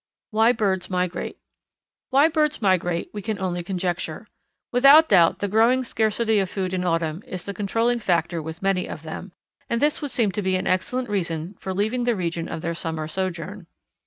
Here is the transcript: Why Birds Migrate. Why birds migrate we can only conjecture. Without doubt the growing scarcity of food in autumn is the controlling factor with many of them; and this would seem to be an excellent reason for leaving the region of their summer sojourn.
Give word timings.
Why 0.31 0.51
Birds 0.51 0.89
Migrate. 0.89 1.37
Why 2.09 2.27
birds 2.27 2.59
migrate 2.59 3.11
we 3.13 3.21
can 3.21 3.37
only 3.37 3.61
conjecture. 3.61 4.25
Without 4.71 5.07
doubt 5.07 5.37
the 5.37 5.47
growing 5.47 5.83
scarcity 5.83 6.39
of 6.39 6.49
food 6.49 6.73
in 6.73 6.83
autumn 6.83 7.21
is 7.27 7.45
the 7.45 7.53
controlling 7.53 7.99
factor 7.99 8.41
with 8.41 8.63
many 8.63 8.89
of 8.89 9.03
them; 9.03 9.31
and 9.69 9.79
this 9.79 10.01
would 10.01 10.09
seem 10.09 10.31
to 10.31 10.41
be 10.41 10.55
an 10.55 10.65
excellent 10.65 11.07
reason 11.07 11.53
for 11.59 11.71
leaving 11.71 12.05
the 12.05 12.15
region 12.15 12.49
of 12.49 12.61
their 12.61 12.73
summer 12.73 13.07
sojourn. 13.07 13.67